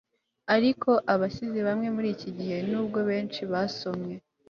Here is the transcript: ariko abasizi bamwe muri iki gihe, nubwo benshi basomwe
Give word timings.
ariko 0.55 0.89
abasizi 1.13 1.59
bamwe 1.67 1.87
muri 1.95 2.07
iki 2.15 2.29
gihe, 2.37 2.57
nubwo 2.69 2.99
benshi 3.09 3.41
basomwe 3.51 4.13